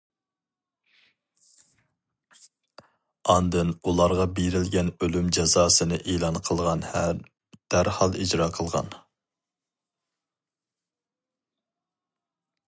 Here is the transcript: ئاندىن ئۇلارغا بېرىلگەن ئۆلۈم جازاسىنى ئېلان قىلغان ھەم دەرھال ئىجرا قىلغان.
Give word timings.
ئاندىن 3.33 3.69
ئۇلارغا 3.89 4.25
بېرىلگەن 4.39 4.89
ئۆلۈم 4.97 5.29
جازاسىنى 5.39 6.01
ئېلان 6.13 6.41
قىلغان 6.49 6.83
ھەم 6.95 7.21
دەرھال 7.75 8.19
ئىجرا 8.23 8.49
قىلغان. 8.59 8.91